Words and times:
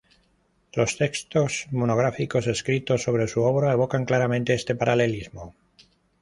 Los 0.73 0.97
textos 0.97 1.67
monográficos 1.69 2.47
escritos 2.47 3.03
sobre 3.03 3.27
su 3.27 3.43
obra 3.43 3.71
evocan 3.71 4.05
claramente 4.05 4.55
este 4.55 4.73
paralelismo. 4.73 5.53